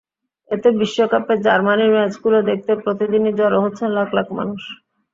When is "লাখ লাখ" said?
3.97-4.27